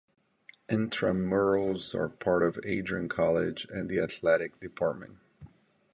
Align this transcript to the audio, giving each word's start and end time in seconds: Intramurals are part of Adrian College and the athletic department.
Intramurals 0.67 1.93
are 1.93 2.09
part 2.09 2.41
of 2.41 2.57
Adrian 2.65 3.07
College 3.07 3.67
and 3.69 3.87
the 3.87 3.99
athletic 3.99 4.59
department. 4.59 5.17